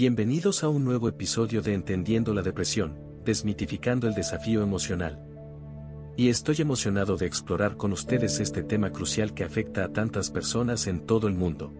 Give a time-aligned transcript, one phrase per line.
[0.00, 5.22] Bienvenidos a un nuevo episodio de Entendiendo la Depresión, desmitificando el desafío emocional.
[6.16, 10.86] Y estoy emocionado de explorar con ustedes este tema crucial que afecta a tantas personas
[10.86, 11.74] en todo el mundo.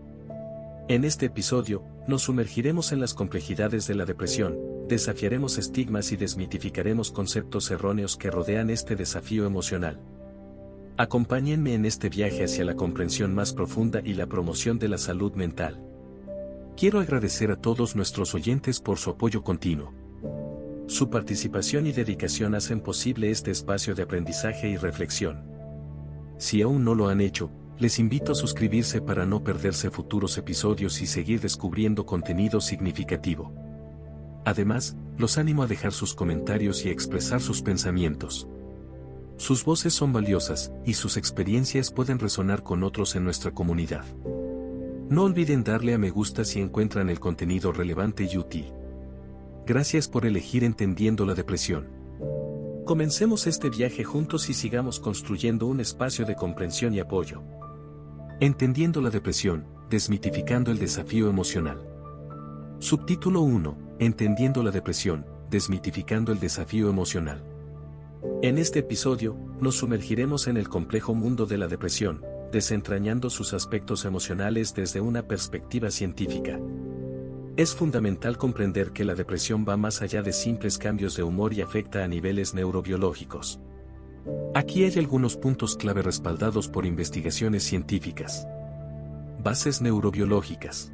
[0.88, 4.54] En este episodio, nos sumergiremos en las complejidades de la depresión,
[4.86, 9.98] desafiaremos estigmas y desmitificaremos conceptos erróneos que rodean este desafío emocional.
[10.98, 15.32] Acompáñenme en este viaje hacia la comprensión más profunda y la promoción de la salud
[15.36, 15.89] mental.
[16.76, 19.92] Quiero agradecer a todos nuestros oyentes por su apoyo continuo.
[20.86, 25.44] Su participación y dedicación hacen posible este espacio de aprendizaje y reflexión.
[26.38, 31.00] Si aún no lo han hecho, les invito a suscribirse para no perderse futuros episodios
[31.00, 33.52] y seguir descubriendo contenido significativo.
[34.44, 38.48] Además, los animo a dejar sus comentarios y expresar sus pensamientos.
[39.36, 44.04] Sus voces son valiosas, y sus experiencias pueden resonar con otros en nuestra comunidad.
[45.10, 48.72] No olviden darle a me gusta si encuentran el contenido relevante y útil.
[49.66, 51.88] Gracias por elegir Entendiendo la Depresión.
[52.86, 57.42] Comencemos este viaje juntos y sigamos construyendo un espacio de comprensión y apoyo.
[58.38, 61.84] Entendiendo la depresión, desmitificando el desafío emocional.
[62.78, 63.96] Subtítulo 1.
[63.98, 67.42] Entendiendo la depresión, desmitificando el desafío emocional.
[68.42, 74.04] En este episodio, nos sumergiremos en el complejo mundo de la depresión, desentrañando sus aspectos
[74.04, 76.58] emocionales desde una perspectiva científica.
[77.56, 81.60] Es fundamental comprender que la depresión va más allá de simples cambios de humor y
[81.60, 83.60] afecta a niveles neurobiológicos.
[84.54, 88.46] Aquí hay algunos puntos clave respaldados por investigaciones científicas.
[89.42, 90.92] Bases neurobiológicas.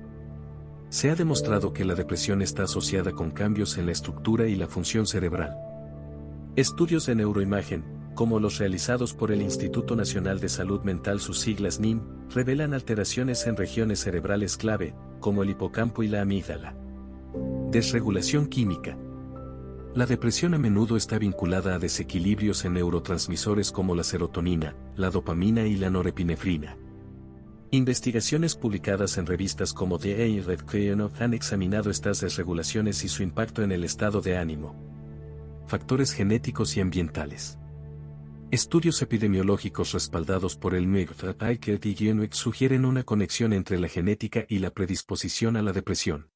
[0.89, 4.69] Se ha demostrado que la depresión está asociada con cambios en la estructura y la
[4.69, 5.57] función cerebral.
[6.55, 7.85] Estudios de neuroimagen,
[8.17, 12.01] como los realizados por el Instituto Nacional de Salud Mental sus siglas NIM,
[12.35, 16.75] revelan alteraciones en regiones cerebrales clave, como el hipocampo y la amígdala.
[17.71, 18.97] Desregulación química.
[19.95, 25.67] La depresión a menudo está vinculada a desequilibrios en neurotransmisores como la serotonina, la dopamina
[25.67, 26.79] y la norepinefrina.
[27.71, 33.23] Investigaciones publicadas en revistas como The y Red Crayon han examinado estas desregulaciones y su
[33.23, 34.75] impacto en el estado de ánimo.
[35.67, 37.59] Factores genéticos y ambientales.
[38.53, 44.61] Estudios epidemiológicos respaldados por el MIGFAPIKET y Genuix sugieren una conexión entre la genética y
[44.61, 46.31] la predisposición a la depresión.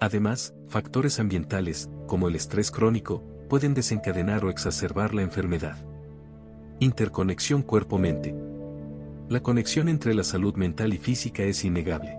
[0.00, 5.82] Además, factores ambientales, como el estrés crónico, pueden desencadenar o exacerbar la enfermedad.
[6.78, 8.34] Interconexión cuerpo-mente.
[9.30, 12.18] La conexión entre la salud mental y física es innegable.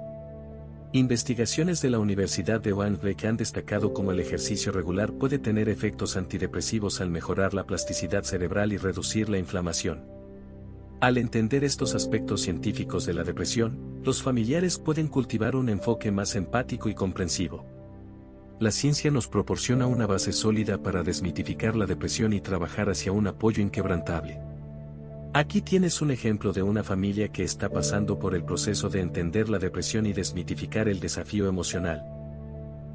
[0.95, 6.15] Investigaciones de la Universidad de Wannsee han destacado cómo el ejercicio regular puede tener efectos
[6.15, 10.05] antidepresivos al mejorar la plasticidad cerebral y reducir la inflamación.
[11.01, 16.33] Al entender estos aspectos científicos de la depresión, los familiares pueden cultivar un enfoque más
[16.37, 17.65] empático y comprensivo.
[18.61, 23.27] La ciencia nos proporciona una base sólida para desmitificar la depresión y trabajar hacia un
[23.27, 24.39] apoyo inquebrantable.
[25.35, 29.49] Aquí tienes un ejemplo de una familia que está pasando por el proceso de entender
[29.49, 32.05] la depresión y desmitificar el desafío emocional.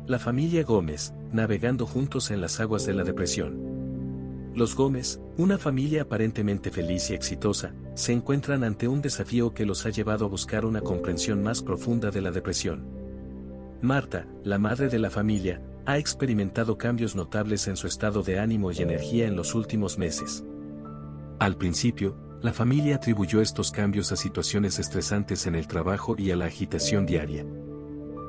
[0.06, 4.52] La familia Gómez, navegando juntos en las aguas de la depresión.
[4.54, 9.84] Los Gómez, una familia aparentemente feliz y exitosa, se encuentran ante un desafío que los
[9.84, 12.86] ha llevado a buscar una comprensión más profunda de la depresión.
[13.82, 18.72] Marta, la madre de la familia, ha experimentado cambios notables en su estado de ánimo
[18.72, 20.42] y energía en los últimos meses.
[21.38, 26.36] Al principio, la familia atribuyó estos cambios a situaciones estresantes en el trabajo y a
[26.36, 27.44] la agitación diaria.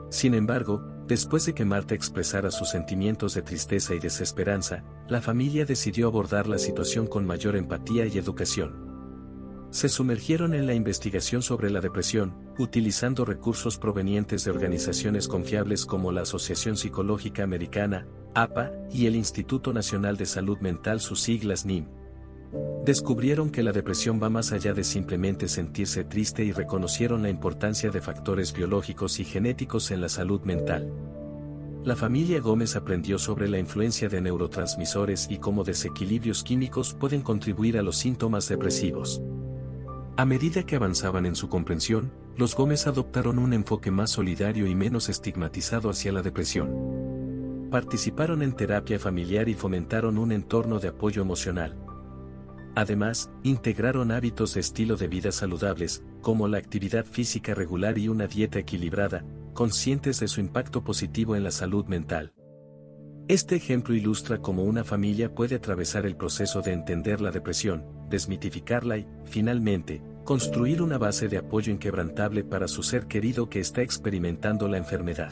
[0.09, 5.63] Sin embargo, después de que Marta expresara sus sentimientos de tristeza y desesperanza, la familia
[5.63, 8.91] decidió abordar la situación con mayor empatía y educación.
[9.69, 16.11] Se sumergieron en la investigación sobre la depresión, utilizando recursos provenientes de organizaciones confiables como
[16.11, 18.05] la Asociación Psicológica Americana,
[18.35, 22.00] APA, y el Instituto Nacional de Salud Mental sus siglas NIM.
[22.85, 27.91] Descubrieron que la depresión va más allá de simplemente sentirse triste y reconocieron la importancia
[27.91, 30.91] de factores biológicos y genéticos en la salud mental.
[31.83, 37.77] La familia Gómez aprendió sobre la influencia de neurotransmisores y cómo desequilibrios químicos pueden contribuir
[37.77, 39.21] a los síntomas depresivos.
[40.17, 44.73] A medida que avanzaban en su comprensión, los Gómez adoptaron un enfoque más solidario y
[44.73, 47.69] menos estigmatizado hacia la depresión.
[47.69, 51.90] Participaron en terapia familiar y fomentaron un entorno de apoyo emocional.
[52.75, 58.27] Además, integraron hábitos de estilo de vida saludables, como la actividad física regular y una
[58.27, 62.33] dieta equilibrada, conscientes de su impacto positivo en la salud mental.
[63.27, 68.97] Este ejemplo ilustra cómo una familia puede atravesar el proceso de entender la depresión, desmitificarla
[68.97, 74.67] y, finalmente, construir una base de apoyo inquebrantable para su ser querido que está experimentando
[74.67, 75.31] la enfermedad.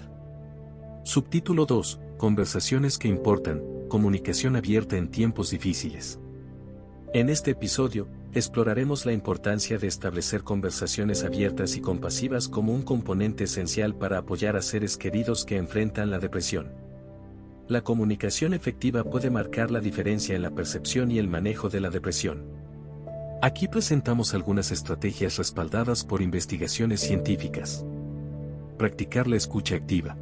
[1.03, 1.99] Subtítulo 2.
[2.17, 6.19] Conversaciones que importan, comunicación abierta en tiempos difíciles.
[7.11, 13.45] En este episodio, exploraremos la importancia de establecer conversaciones abiertas y compasivas como un componente
[13.45, 16.71] esencial para apoyar a seres queridos que enfrentan la depresión.
[17.67, 21.89] La comunicación efectiva puede marcar la diferencia en la percepción y el manejo de la
[21.89, 22.45] depresión.
[23.41, 27.83] Aquí presentamos algunas estrategias respaldadas por investigaciones científicas.
[28.77, 30.15] Practicar la escucha activa.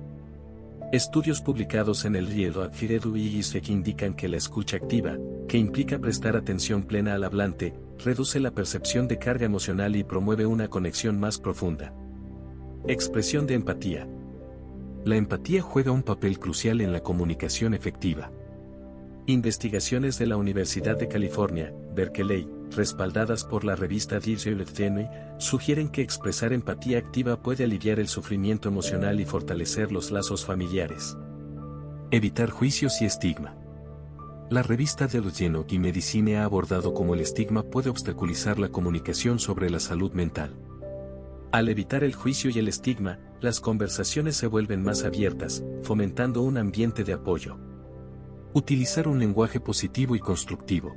[0.94, 5.18] Estudios publicados en el Riedo Adfiredu y ISEC indican que la escucha activa,
[5.50, 7.74] que implica prestar atención plena al hablante,
[8.06, 11.94] reduce la percepción de carga emocional y promueve una conexión más profunda.
[12.88, 14.08] Expresión de empatía.
[15.04, 18.32] La empatía juega un papel crucial en la comunicación efectiva.
[19.26, 25.10] Investigaciones de la Universidad de California, Berkeley, respaldadas por la revista Tenue,
[25.40, 31.18] sugieren que expresar empatía activa puede aliviar el sufrimiento emocional y fortalecer los lazos familiares.
[32.12, 33.56] Evitar juicios y estigma.
[34.50, 35.22] La revista de
[35.68, 40.56] y Medicine ha abordado cómo el estigma puede obstaculizar la comunicación sobre la salud mental.
[41.52, 46.58] Al evitar el juicio y el estigma, las conversaciones se vuelven más abiertas, fomentando un
[46.58, 47.58] ambiente de apoyo.
[48.54, 50.96] Utilizar un lenguaje positivo y constructivo.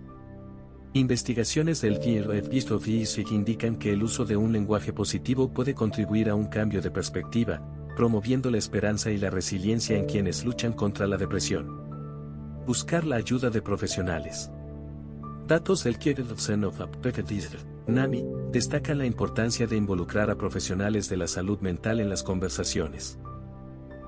[0.93, 6.47] Investigaciones del Physics indican que el uso de un lenguaje positivo puede contribuir a un
[6.47, 7.63] cambio de perspectiva,
[7.95, 12.65] promoviendo la esperanza y la resiliencia en quienes luchan contra la depresión.
[12.67, 14.51] Buscar la ayuda de profesionales.
[15.47, 15.97] Datos del
[17.87, 23.17] NAMI destacan la importancia de involucrar a profesionales de la salud mental en las conversaciones.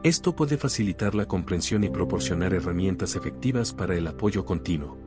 [0.02, 5.01] Esto puede facilitar la comprensión y proporcionar herramientas efectivas para el apoyo continuo.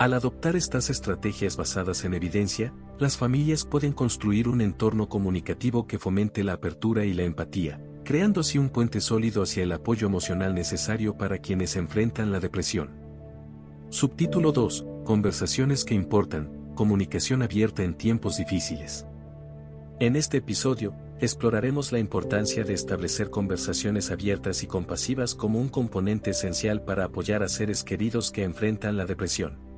[0.00, 5.98] Al adoptar estas estrategias basadas en evidencia, las familias pueden construir un entorno comunicativo que
[5.98, 10.54] fomente la apertura y la empatía, creando así un puente sólido hacia el apoyo emocional
[10.54, 12.92] necesario para quienes enfrentan la depresión.
[13.90, 14.86] Subtítulo 2.
[15.04, 19.04] Conversaciones que importan, comunicación abierta en tiempos difíciles.
[19.98, 26.30] En este episodio, exploraremos la importancia de establecer conversaciones abiertas y compasivas como un componente
[26.30, 29.69] esencial para apoyar a seres queridos que enfrentan la depresión.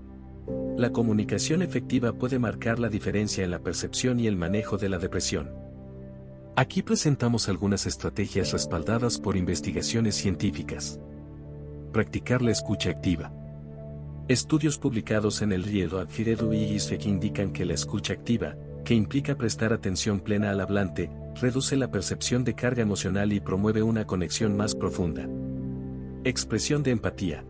[0.76, 4.98] La comunicación efectiva puede marcar la diferencia en la percepción y el manejo de la
[4.98, 5.50] depresión.
[6.56, 11.00] Aquí presentamos algunas estrategias respaldadas por investigaciones científicas.
[11.92, 13.32] Practicar la escucha activa.
[14.28, 19.36] Estudios publicados en el Riedo Adfiredu y ISEC indican que la escucha activa, que implica
[19.36, 21.10] prestar atención plena al hablante,
[21.40, 25.28] reduce la percepción de carga emocional y promueve una conexión más profunda.
[26.24, 27.44] Expresión de empatía.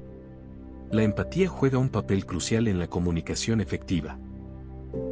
[0.92, 4.18] La empatía juega un papel crucial en la comunicación efectiva.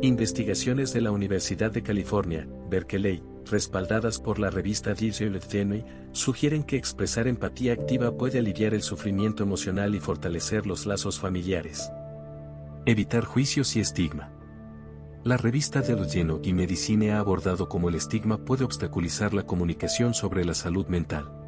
[0.02, 7.26] Investigaciones de la Universidad de California, Berkeley, respaldadas por la revista Tenue, sugieren que expresar
[7.26, 11.90] empatía activa puede aliviar el sufrimiento emocional y fortalecer los lazos familiares.
[12.84, 14.34] Evitar juicios y estigma.
[15.24, 20.44] La revista Lleno y Medicine ha abordado cómo el estigma puede obstaculizar la comunicación sobre
[20.44, 21.39] la salud mental.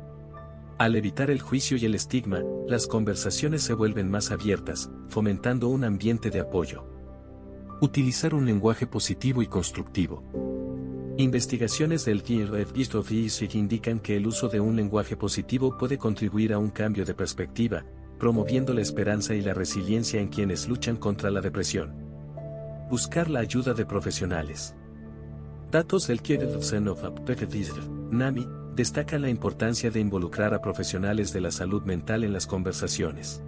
[0.83, 5.85] Al evitar el juicio y el estigma, las conversaciones se vuelven más abiertas, fomentando un
[5.85, 6.85] ambiente de apoyo.
[7.81, 10.25] Utilizar un lenguaje positivo y constructivo.
[11.19, 16.71] Investigaciones del Physics indican que el uso de un lenguaje positivo puede contribuir a un
[16.71, 17.85] cambio de perspectiva,
[18.19, 21.95] promoviendo la esperanza y la resiliencia en quienes luchan contra la depresión.
[22.91, 24.75] Buscar la ayuda de profesionales.
[25.71, 26.21] Datos del
[28.11, 33.43] NAMI destacan la importancia de involucrar a profesionales de la salud mental en las conversaciones.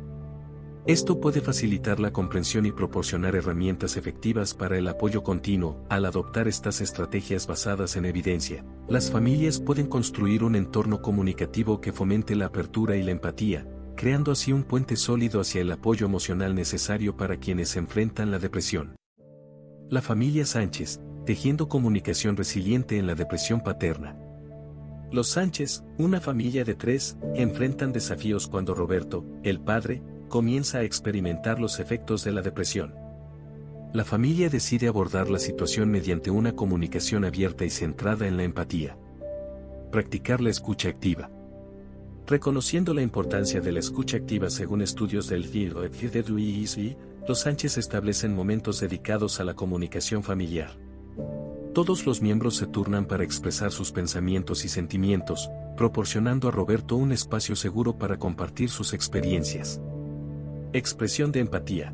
[0.87, 5.83] Esto puede facilitar la comprensión y proporcionar herramientas efectivas para el apoyo continuo.
[5.89, 11.93] Al adoptar estas estrategias basadas en evidencia, las familias pueden construir un entorno comunicativo que
[11.93, 13.67] fomente la apertura y la empatía,
[13.97, 18.95] creando así un puente sólido hacia el apoyo emocional necesario para quienes enfrentan la depresión.
[19.89, 24.19] La familia Sánchez, tejiendo comunicación resiliente en la depresión paterna.
[25.15, 31.61] Los Sánchez, una familia de tres, enfrentan desafíos cuando Roberto, el padre, comienza a experimentar
[31.61, 32.97] los efectos de la depresión.
[33.93, 38.99] La familia decide abordar la situación mediante una comunicación abierta y centrada en la empatía.
[39.93, 41.31] Practicar la escucha activa.
[42.27, 46.97] Reconociendo la importancia de la escucha activa según estudios del FIDE
[47.29, 50.84] los Sánchez establecen momentos dedicados a la comunicación familiar.
[51.75, 57.11] Todos los miembros se turnan para expresar sus pensamientos y sentimientos, proporcionando a Roberto un
[57.11, 59.81] espacio seguro para compartir sus experiencias.
[60.73, 61.93] Expresión de empatía.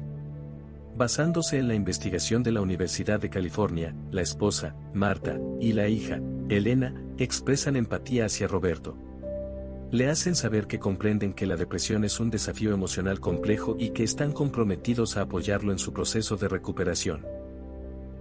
[0.98, 6.20] Basándose en la investigación de la Universidad de California, la esposa, Marta, y la hija,
[6.50, 8.98] Elena, expresan empatía hacia Roberto.
[9.90, 14.04] Le hacen saber que comprenden que la depresión es un desafío emocional complejo y que
[14.04, 17.39] están comprometidos a apoyarlo en su proceso de recuperación.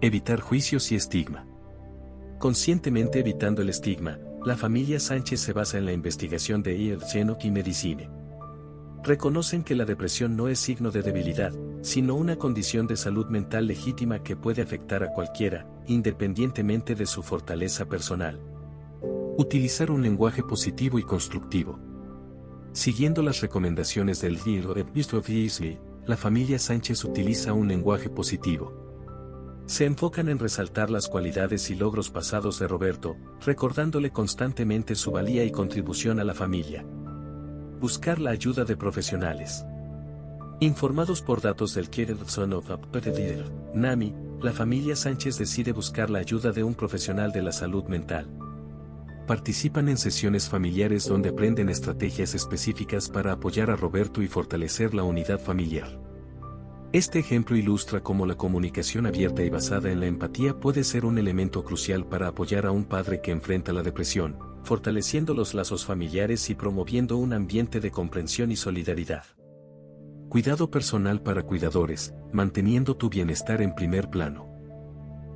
[0.01, 1.45] Evitar juicios y estigma.
[2.37, 7.51] Conscientemente evitando el estigma, la familia Sánchez se basa en la investigación de Enoch y
[7.51, 8.09] Medicine.
[9.03, 11.51] Reconocen que la depresión no es signo de debilidad,
[11.81, 17.21] sino una condición de salud mental legítima que puede afectar a cualquiera, independientemente de su
[17.21, 18.39] fortaleza personal.
[19.37, 21.77] Utilizar un lenguaje positivo y constructivo.
[22.71, 28.88] Siguiendo las recomendaciones del libro de Beasley, la familia Sánchez utiliza un lenguaje positivo.
[29.69, 35.43] Se enfocan en resaltar las cualidades y logros pasados de Roberto, recordándole constantemente su valía
[35.43, 36.83] y contribución a la familia.
[37.79, 39.63] Buscar la ayuda de profesionales.
[40.59, 41.87] Informados por datos del
[42.25, 42.67] Son of
[43.75, 48.27] NAMI, la familia Sánchez decide buscar la ayuda de un profesional de la salud mental
[49.27, 55.03] participan en sesiones familiares donde aprenden estrategias específicas para apoyar a Roberto y fortalecer la
[55.03, 56.08] unidad familiar.
[56.91, 61.19] Este ejemplo ilustra cómo la comunicación abierta y basada en la empatía puede ser un
[61.19, 66.49] elemento crucial para apoyar a un padre que enfrenta la depresión, fortaleciendo los lazos familiares
[66.49, 69.23] y promoviendo un ambiente de comprensión y solidaridad.
[70.29, 74.49] Cuidado personal para cuidadores, manteniendo tu bienestar en primer plano.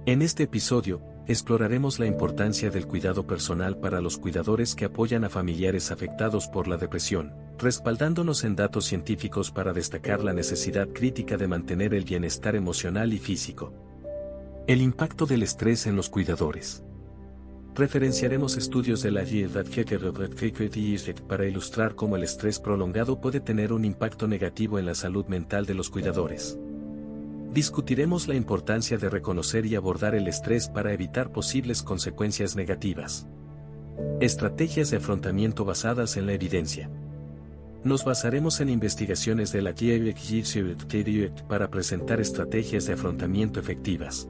[0.08, 5.30] En este episodio, exploraremos la importancia del cuidado personal para los cuidadores que apoyan a
[5.30, 11.48] familiares afectados por la depresión, respaldándonos en datos científicos para destacar la necesidad crítica de
[11.48, 13.74] mantener el bienestar emocional y físico.
[14.68, 16.84] El impacto del estrés en los cuidadores.
[17.76, 19.24] Referenciaremos estudios de la
[21.28, 25.66] para ilustrar cómo el estrés prolongado puede tener un impacto negativo en la salud mental
[25.66, 26.60] de los cuidadores.
[27.54, 33.28] Discutiremos la importancia de reconocer y abordar el estrés para evitar posibles consecuencias negativas.
[34.20, 36.90] Estrategias de afrontamiento basadas en la evidencia.
[37.84, 39.76] Nos basaremos en investigaciones de la
[41.48, 44.28] para presentar estrategias de afrontamiento efectivas.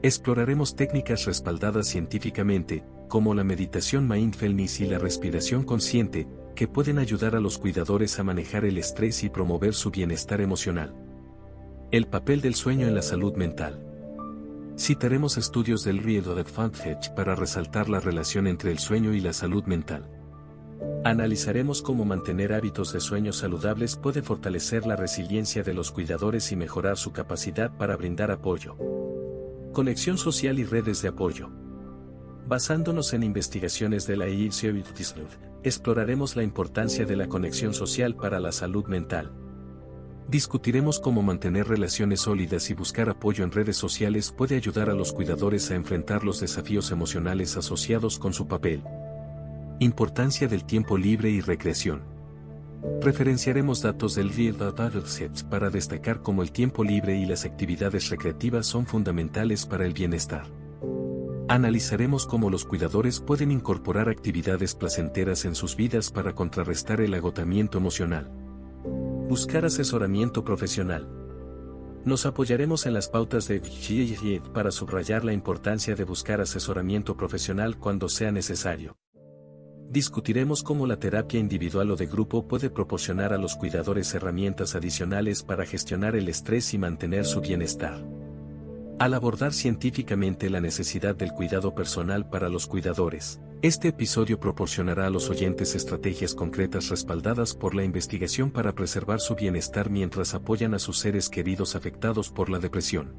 [0.00, 7.36] Exploraremos técnicas respaldadas científicamente, como la meditación mindfulness y la respiración consciente, que pueden ayudar
[7.36, 10.94] a los cuidadores a manejar el estrés y promover su bienestar emocional.
[11.92, 13.78] El papel del sueño en la salud mental.
[14.78, 19.34] Citaremos estudios del Riedo de Fundhedge para resaltar la relación entre el sueño y la
[19.34, 20.08] salud mental.
[21.04, 26.56] Analizaremos cómo mantener hábitos de sueño saludables puede fortalecer la resiliencia de los cuidadores y
[26.56, 28.74] mejorar su capacidad para brindar apoyo.
[29.74, 31.50] Conexión social y redes de apoyo.
[32.48, 34.64] Basándonos en investigaciones de la IELTS,
[35.62, 39.41] exploraremos la importancia de la conexión social para la salud mental.
[40.32, 45.12] Discutiremos cómo mantener relaciones sólidas y buscar apoyo en redes sociales puede ayudar a los
[45.12, 48.82] cuidadores a enfrentar los desafíos emocionales asociados con su papel.
[49.78, 52.00] Importancia del tiempo libre y recreación.
[53.02, 58.86] Referenciaremos datos del Dataset para destacar cómo el tiempo libre y las actividades recreativas son
[58.86, 60.46] fundamentales para el bienestar.
[61.48, 67.76] Analizaremos cómo los cuidadores pueden incorporar actividades placenteras en sus vidas para contrarrestar el agotamiento
[67.76, 68.41] emocional.
[69.32, 71.08] Buscar asesoramiento profesional.
[72.04, 73.62] Nos apoyaremos en las pautas de
[74.52, 78.98] para subrayar la importancia de buscar asesoramiento profesional cuando sea necesario.
[79.88, 85.42] Discutiremos cómo la terapia individual o de grupo puede proporcionar a los cuidadores herramientas adicionales
[85.42, 88.04] para gestionar el estrés y mantener su bienestar.
[88.98, 95.10] Al abordar científicamente la necesidad del cuidado personal para los cuidadores, este episodio proporcionará a
[95.10, 100.80] los oyentes estrategias concretas respaldadas por la investigación para preservar su bienestar mientras apoyan a
[100.80, 103.14] sus seres queridos afectados por la depresión.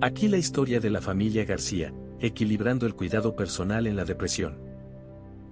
[0.00, 4.58] Aquí la historia de la familia García, equilibrando el cuidado personal en la depresión.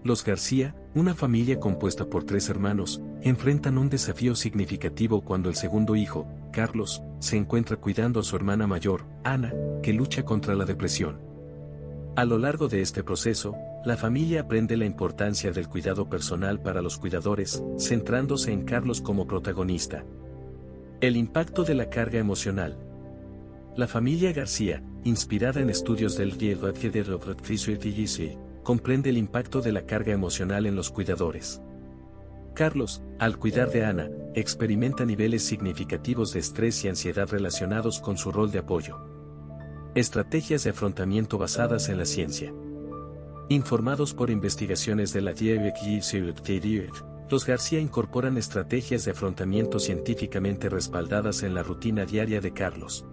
[0.03, 5.95] Los García, una familia compuesta por tres hermanos, enfrentan un desafío significativo cuando el segundo
[5.95, 11.21] hijo, Carlos, se encuentra cuidando a su hermana mayor, Ana, que lucha contra la depresión.
[12.17, 13.55] A lo largo de este proceso,
[13.85, 19.27] la familia aprende la importancia del cuidado personal para los cuidadores, centrándose en Carlos como
[19.27, 20.05] protagonista.
[21.01, 22.79] El impacto de la carga emocional.
[23.77, 26.39] La familia García, inspirada en estudios del
[28.63, 31.61] comprende el impacto de la carga emocional en los cuidadores.
[32.55, 38.31] Carlos, al cuidar de Ana, experimenta niveles significativos de estrés y ansiedad relacionados con su
[38.31, 39.01] rol de apoyo.
[39.97, 42.53] Estrategias de afrontamiento basadas en la ciencia.
[43.53, 45.35] Informados por investigaciones de la
[47.29, 53.05] los García incorporan estrategias de afrontamiento científicamente respaldadas en la rutina diaria de Carlos.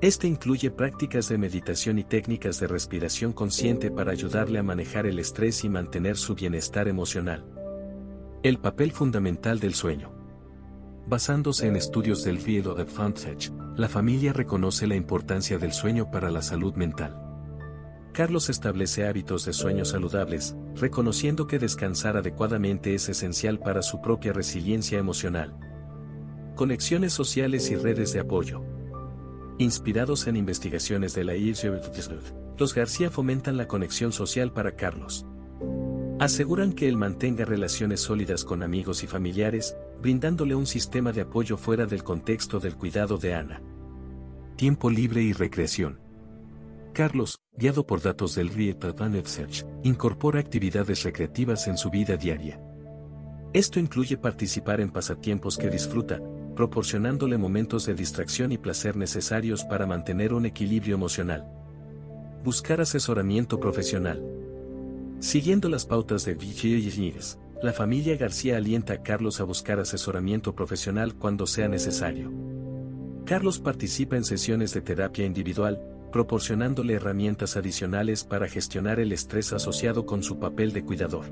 [0.00, 5.20] Este incluye prácticas de meditación y técnicas de respiración consciente para ayudarle a manejar el
[5.20, 7.44] estrés y mantener su bienestar emocional.
[8.42, 10.12] El papel fundamental del sueño.
[11.06, 16.32] Basándose en estudios del Field of Advantage, la familia reconoce la importancia del sueño para
[16.32, 17.23] la salud mental.
[18.14, 24.32] Carlos establece hábitos de sueño saludables, reconociendo que descansar adecuadamente es esencial para su propia
[24.32, 25.58] resiliencia emocional.
[26.54, 28.62] Conexiones sociales y redes de apoyo.
[29.58, 31.34] Inspirados en investigaciones de la
[32.56, 35.26] los García fomentan la conexión social para Carlos.
[36.20, 41.56] Aseguran que él mantenga relaciones sólidas con amigos y familiares, brindándole un sistema de apoyo
[41.56, 43.60] fuera del contexto del cuidado de Ana.
[44.54, 45.98] Tiempo libre y recreación.
[46.92, 48.82] Carlos, guiado por datos del Riet
[49.26, 52.60] Search, incorpora actividades recreativas en su vida diaria.
[53.52, 56.20] Esto incluye participar en pasatiempos que disfruta,
[56.56, 61.46] proporcionándole momentos de distracción y placer necesarios para mantener un equilibrio emocional.
[62.42, 64.22] Buscar asesoramiento profesional.
[65.20, 67.14] Siguiendo las pautas de Vigil
[67.62, 72.32] la familia García alienta a Carlos a buscar asesoramiento profesional cuando sea necesario.
[73.24, 75.80] Carlos participa en sesiones de terapia individual,
[76.14, 81.24] proporcionándole herramientas adicionales para gestionar el estrés asociado con su papel de cuidador.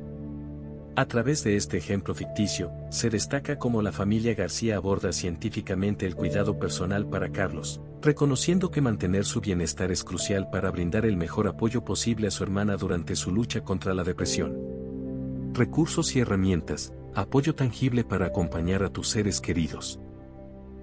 [0.96, 6.16] A través de este ejemplo ficticio, se destaca cómo la familia García aborda científicamente el
[6.16, 11.46] cuidado personal para Carlos, reconociendo que mantener su bienestar es crucial para brindar el mejor
[11.46, 14.58] apoyo posible a su hermana durante su lucha contra la depresión.
[15.52, 20.00] Recursos y herramientas, apoyo tangible para acompañar a tus seres queridos.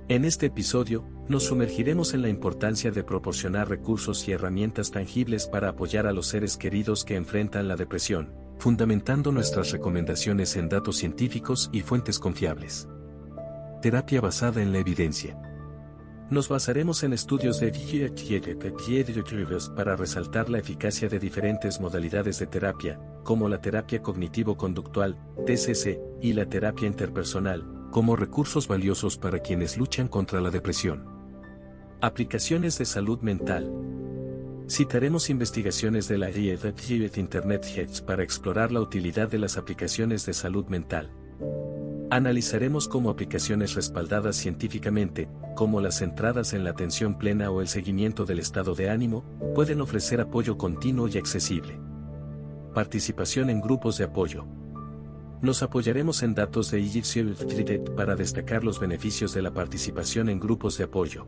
[0.08, 5.70] En este episodio, nos sumergiremos en la importancia de proporcionar recursos y herramientas tangibles para
[5.70, 11.70] apoyar a los seres queridos que enfrentan la depresión, fundamentando nuestras recomendaciones en datos científicos
[11.72, 12.90] y fuentes confiables.
[13.84, 15.40] Terapia basada en la evidencia.
[16.32, 17.72] Nos basaremos en estudios de
[19.76, 25.16] para resaltar la eficacia de diferentes modalidades de terapia, como la terapia cognitivo-conductual,
[25.46, 31.19] TCC, y la terapia interpersonal, como recursos valiosos para quienes luchan contra la depresión.
[32.02, 33.70] Aplicaciones de salud mental.
[34.70, 40.66] Citaremos investigaciones de la Internet Hedge para explorar la utilidad de las aplicaciones de salud
[40.68, 41.12] mental.
[42.10, 48.24] Analizaremos cómo aplicaciones respaldadas científicamente, como las centradas en la atención plena o el seguimiento
[48.24, 51.82] del estado de ánimo, pueden ofrecer apoyo continuo y accesible.
[52.74, 54.48] Participación en grupos de apoyo.
[55.42, 60.78] Nos apoyaremos en datos de Egypt para destacar los beneficios de la participación en grupos
[60.78, 61.28] de apoyo.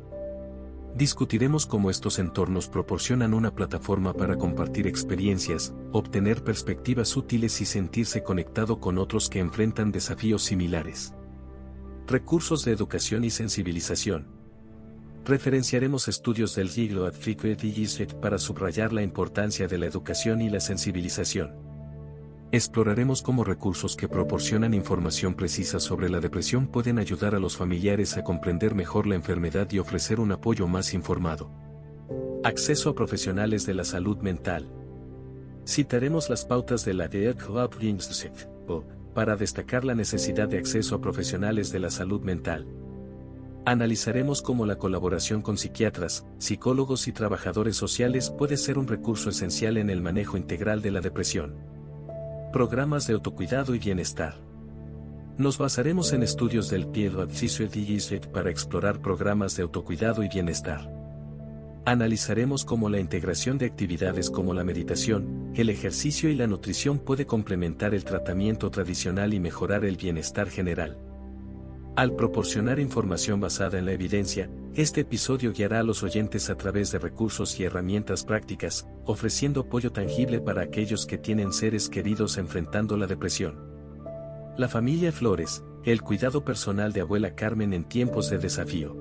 [0.95, 8.23] Discutiremos cómo estos entornos proporcionan una plataforma para compartir experiencias, obtener perspectivas útiles y sentirse
[8.23, 11.13] conectado con otros que enfrentan desafíos similares.
[12.07, 14.27] Recursos de educación y sensibilización.
[15.23, 17.09] Referenciaremos estudios del Giglo
[18.19, 21.70] para subrayar la importancia de la educación y la sensibilización.
[22.53, 28.17] Exploraremos cómo recursos que proporcionan información precisa sobre la depresión pueden ayudar a los familiares
[28.17, 31.49] a comprender mejor la enfermedad y ofrecer un apoyo más informado.
[32.43, 34.69] Acceso a profesionales de la salud mental.
[35.65, 37.09] Citaremos las pautas de la
[38.67, 38.83] o
[39.13, 42.67] para destacar la necesidad de acceso a profesionales de la salud mental.
[43.65, 49.77] Analizaremos cómo la colaboración con psiquiatras, psicólogos y trabajadores sociales puede ser un recurso esencial
[49.77, 51.80] en el manejo integral de la depresión.
[52.51, 54.35] Programas de autocuidado y bienestar.
[55.37, 57.25] Nos basaremos en estudios del Piedro
[58.33, 60.91] para explorar programas de autocuidado y bienestar.
[61.85, 67.25] Analizaremos cómo la integración de actividades como la meditación, el ejercicio y la nutrición puede
[67.25, 70.97] complementar el tratamiento tradicional y mejorar el bienestar general.
[71.95, 76.91] Al proporcionar información basada en la evidencia, este episodio guiará a los oyentes a través
[76.91, 82.95] de recursos y herramientas prácticas, ofreciendo apoyo tangible para aquellos que tienen seres queridos enfrentando
[82.95, 83.59] la depresión.
[84.57, 88.95] La familia Flores, el cuidado personal de abuela Carmen en tiempos de desafío.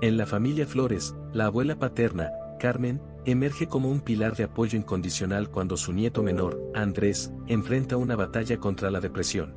[0.00, 5.50] En la familia Flores, la abuela paterna, Carmen, emerge como un pilar de apoyo incondicional
[5.50, 9.54] cuando su nieto menor, Andrés, enfrenta una batalla contra la depresión.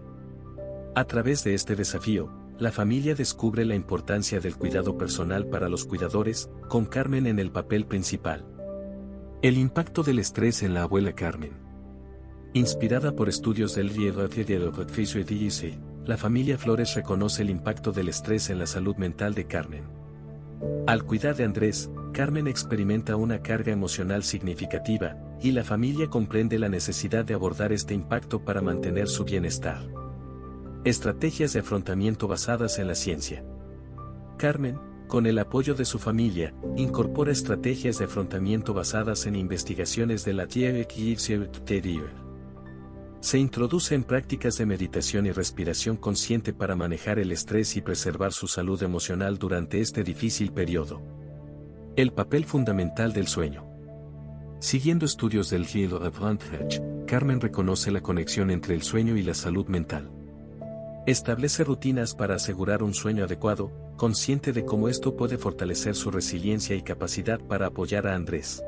[0.96, 5.84] A través de este desafío, la familia descubre la importancia del cuidado personal para los
[5.84, 8.46] cuidadores, con Carmen en el papel principal.
[9.42, 11.52] El impacto del estrés en la abuela Carmen.
[12.54, 13.90] Inspirada por estudios del
[15.26, 19.84] dice, la familia Flores reconoce el impacto del estrés en la salud mental de Carmen.
[20.88, 26.70] Al cuidar de Andrés, Carmen experimenta una carga emocional significativa, y la familia comprende la
[26.70, 29.84] necesidad de abordar este impacto para mantener su bienestar.
[30.86, 33.46] Estrategias de afrontamiento basadas en la ciencia.
[34.38, 40.34] Carmen, con el apoyo de su familia, incorpora estrategias de afrontamiento basadas en investigaciones de
[40.34, 40.48] la
[43.22, 48.34] se introduce en prácticas de meditación y respiración consciente para manejar el estrés y preservar
[48.34, 51.02] su salud emocional durante este difícil periodo.
[51.96, 53.66] El papel fundamental del sueño.
[54.60, 59.68] Siguiendo estudios del Hill Advantage, Carmen reconoce la conexión entre el sueño y la salud
[59.68, 60.12] mental.
[61.06, 66.78] Establece rutinas para asegurar un sueño adecuado, consciente de cómo esto puede fortalecer su resiliencia
[66.78, 68.64] y capacidad para apoyar a Andrés.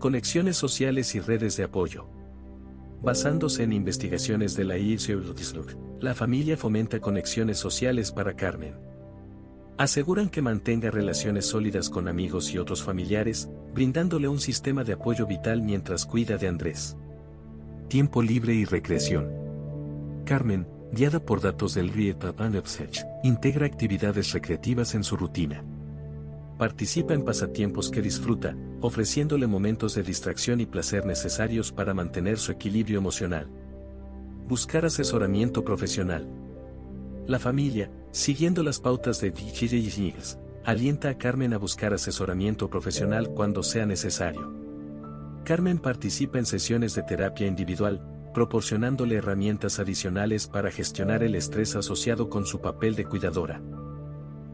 [0.00, 2.08] Conexiones sociales y redes de apoyo.
[3.00, 5.22] Basándose en investigaciones de la IRC,
[6.00, 8.74] la familia fomenta conexiones sociales para Carmen.
[9.78, 15.26] Aseguran que mantenga relaciones sólidas con amigos y otros familiares, brindándole un sistema de apoyo
[15.28, 16.96] vital mientras cuida de Andrés.
[17.86, 19.30] Tiempo libre y recreación.
[20.24, 22.34] Carmen, guiada por datos del Rieta
[23.22, 25.62] integra actividades recreativas en su rutina.
[26.58, 32.52] Participa en pasatiempos que disfruta, ofreciéndole momentos de distracción y placer necesarios para mantener su
[32.52, 33.46] equilibrio emocional.
[34.48, 36.26] Buscar asesoramiento profesional.
[37.26, 43.62] La familia, siguiendo las pautas de DJs, alienta a Carmen a buscar asesoramiento profesional cuando
[43.62, 44.52] sea necesario.
[45.44, 48.00] Carmen participa en sesiones de terapia individual,
[48.36, 53.62] proporcionándole herramientas adicionales para gestionar el estrés asociado con su papel de cuidadora.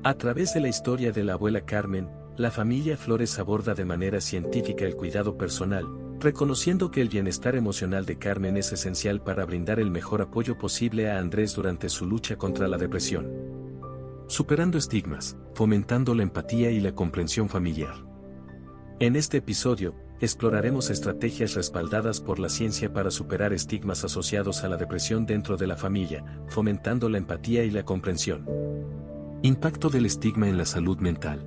[0.05, 4.21] A través de la historia de la abuela Carmen, la familia Flores aborda de manera
[4.21, 5.85] científica el cuidado personal,
[6.21, 11.11] reconociendo que el bienestar emocional de Carmen es esencial para brindar el mejor apoyo posible
[11.11, 13.33] a Andrés durante su lucha contra la depresión.
[14.29, 17.97] Superando estigmas, fomentando la empatía y la comprensión familiar.
[19.01, 24.77] En este episodio, exploraremos estrategias respaldadas por la ciencia para superar estigmas asociados a la
[24.77, 28.49] depresión dentro de la familia, fomentando la empatía y la comprensión.
[29.43, 31.45] Impacto del estigma en la salud mental.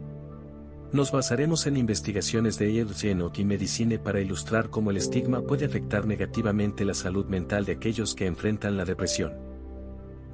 [0.91, 6.05] Nos basaremos en investigaciones de Genot y Medicine para ilustrar cómo el estigma puede afectar
[6.05, 9.33] negativamente la salud mental de aquellos que enfrentan la depresión.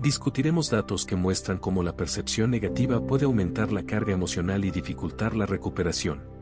[0.02, 5.36] Discutiremos datos que muestran cómo la percepción negativa puede aumentar la carga emocional y dificultar
[5.36, 6.41] la recuperación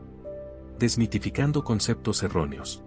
[0.80, 2.82] desmitificando conceptos erróneos.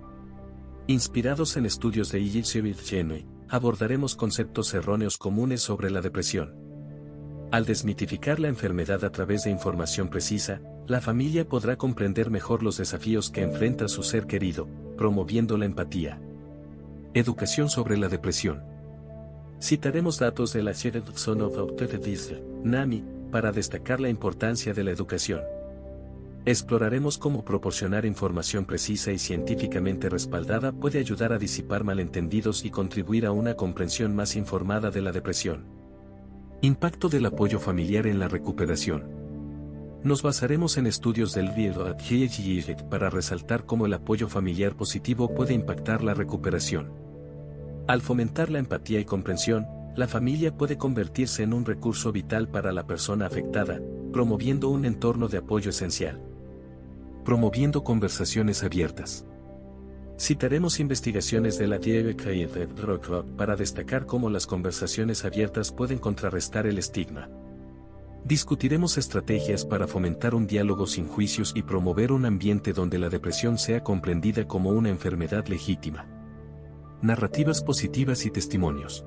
[0.88, 2.44] Inspirados en estudios de Igil
[2.76, 6.56] Genui, abordaremos conceptos erróneos comunes sobre la depresión.
[7.52, 12.78] Al desmitificar la enfermedad a través de información precisa, la familia podrá comprender mejor los
[12.78, 16.20] desafíos que enfrenta su ser querido, promoviendo la empatía.
[17.14, 18.64] Educación sobre la depresión.
[19.62, 21.56] Citaremos datos de la Son of
[22.64, 25.42] NAMI, para destacar la importancia de la educación.
[26.46, 33.26] Exploraremos cómo proporcionar información precisa y científicamente respaldada puede ayudar a disipar malentendidos y contribuir
[33.26, 35.66] a una comprensión más informada de la depresión.
[36.62, 39.06] Impacto del apoyo familiar en la recuperación.
[40.04, 46.04] Nos basaremos en estudios del GHG para resaltar cómo el apoyo familiar positivo puede impactar
[46.04, 46.92] la recuperación.
[47.88, 52.74] Al fomentar la empatía y comprensión, la familia puede convertirse en un recurso vital para
[52.74, 53.80] la persona afectada,
[54.12, 56.33] promoviendo un entorno de apoyo esencial
[57.24, 59.26] promoviendo conversaciones abiertas.
[60.20, 61.80] Citaremos investigaciones de la
[62.78, 67.30] Rock para destacar cómo las conversaciones abiertas pueden contrarrestar el estigma.
[68.24, 73.58] Discutiremos estrategias para fomentar un diálogo sin juicios y promover un ambiente donde la depresión
[73.58, 76.06] sea comprendida como una enfermedad legítima.
[77.02, 79.06] Narrativas positivas y testimonios.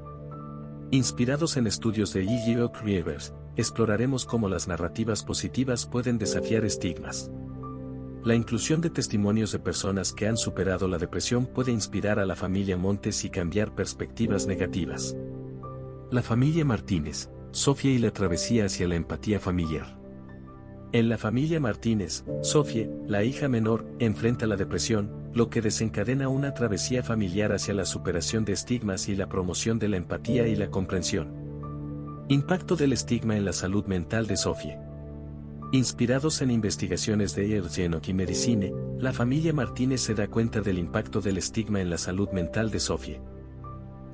[0.91, 2.83] Inspirados en estudios de E.G.
[2.83, 7.31] Rivers, exploraremos cómo las narrativas positivas pueden desafiar estigmas.
[8.27, 12.35] La inclusión de testimonios de personas que han superado la depresión puede inspirar a la
[12.35, 15.17] familia Montes y cambiar perspectivas negativas.
[16.11, 19.97] La familia Martínez, Sofía y la travesía hacia la empatía familiar.
[20.91, 26.53] En la familia Martínez, Sofía, la hija menor, enfrenta la depresión, lo que desencadena una
[26.53, 30.69] travesía familiar hacia la superación de estigmas y la promoción de la empatía y la
[30.69, 32.27] comprensión.
[32.27, 34.86] Impacto del estigma en la salud mental de Sofía.
[35.77, 41.21] Inspirados en investigaciones de Ergenok y Medicine, la familia Martínez se da cuenta del impacto
[41.21, 43.21] del estigma en la salud mental de Sofía.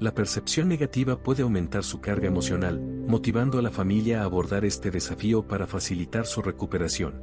[0.01, 4.91] La percepción negativa puede aumentar su carga emocional, motivando a la familia a abordar este
[4.91, 7.23] desafío para facilitar su recuperación.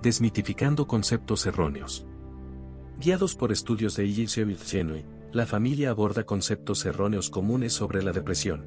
[0.00, 2.06] Desmitificando conceptos erróneos.
[3.00, 4.06] Guiados por estudios de
[4.64, 8.64] Genui, la familia aborda conceptos erróneos comunes sobre la depresión.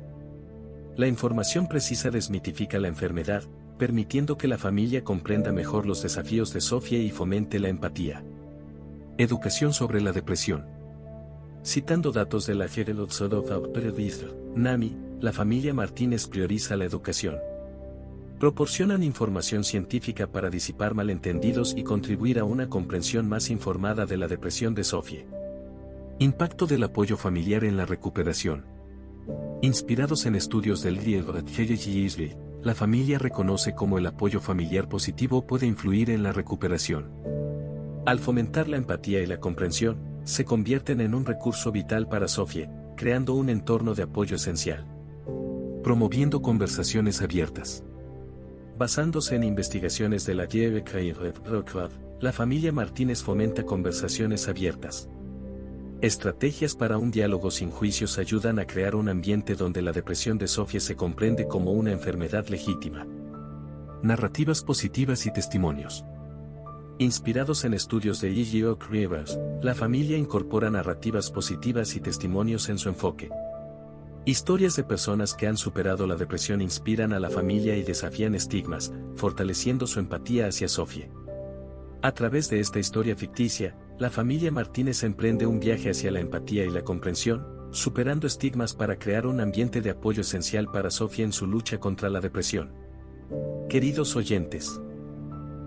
[0.97, 3.45] La información precisa desmitifica la enfermedad,
[3.77, 8.23] permitiendo que la familia comprenda mejor los desafíos de Sofía y fomente la empatía.
[9.17, 10.65] Educación sobre la depresión.
[11.63, 12.67] Citando datos de la
[14.55, 17.37] NAMI, la familia Martínez prioriza la educación.
[18.39, 24.27] Proporcionan información científica para disipar malentendidos y contribuir a una comprensión más informada de la
[24.27, 25.25] depresión de Sofie.
[26.19, 28.65] Impacto del apoyo familiar en la recuperación.
[29.61, 36.09] Inspirados en estudios del Israel, la familia reconoce cómo el apoyo familiar positivo puede influir
[36.09, 37.11] en la recuperación.
[38.05, 42.69] Al fomentar la empatía y la comprensión, se convierten en un recurso vital para Sofie,
[42.95, 44.85] creando un entorno de apoyo esencial.
[45.83, 47.83] Promoviendo conversaciones abiertas.
[48.77, 50.47] Basándose en investigaciones de la
[52.21, 55.09] la familia Martínez fomenta conversaciones abiertas.
[56.03, 60.49] Estrategias para un diálogo sin juicios ayudan a crear un ambiente donde la depresión de
[60.49, 63.07] Sofía se comprende como una enfermedad legítima.
[64.01, 66.03] Narrativas positivas y testimonios.
[66.97, 68.77] Inspirados en estudios de E.G.O.
[68.89, 73.29] Rivers, la familia incorpora narrativas positivas y testimonios en su enfoque.
[74.25, 78.91] Historias de personas que han superado la depresión inspiran a la familia y desafían estigmas,
[79.15, 81.07] fortaleciendo su empatía hacia Sofía.
[82.01, 86.65] A través de esta historia ficticia, la familia Martínez emprende un viaje hacia la empatía
[86.65, 91.31] y la comprensión, superando estigmas para crear un ambiente de apoyo esencial para Sofía en
[91.31, 92.71] su lucha contra la depresión.
[93.69, 94.81] Queridos oyentes,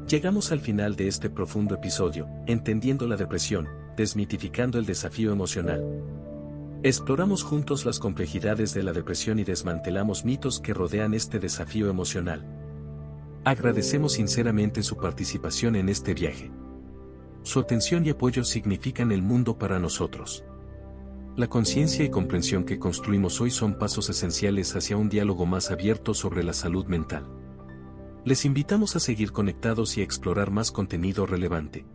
[0.08, 5.84] llegamos al final de este profundo episodio, entendiendo la depresión, desmitificando el desafío emocional.
[6.82, 12.44] Exploramos juntos las complejidades de la depresión y desmantelamos mitos que rodean este desafío emocional.
[13.44, 16.50] Agradecemos sinceramente su participación en este viaje.
[17.46, 20.44] Su atención y apoyo significan el mundo para nosotros.
[21.36, 26.12] La conciencia y comprensión que construimos hoy son pasos esenciales hacia un diálogo más abierto
[26.12, 27.24] sobre la salud mental.
[28.24, 31.86] Les invitamos a seguir conectados y explorar más contenido relevante.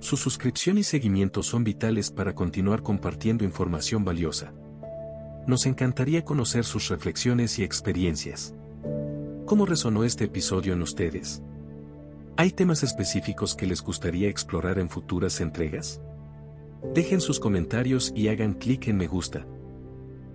[0.00, 4.52] Su suscripción y seguimiento son vitales para continuar compartiendo información valiosa.
[5.46, 8.54] Nos encantaría conocer sus reflexiones y experiencias.
[9.46, 11.42] ¿Cómo resonó este episodio en ustedes?
[12.40, 16.00] ¿Hay temas específicos que les gustaría explorar en futuras entregas?
[16.94, 19.44] Dejen sus comentarios y hagan clic en me gusta.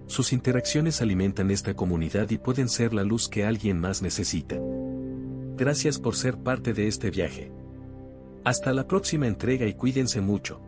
[0.08, 4.58] Sus interacciones alimentan esta comunidad y pueden ser la luz que alguien más necesita.
[5.56, 7.54] Gracias por ser parte de este viaje.
[8.44, 10.60] Hasta la próxima entrega y cuídense mucho.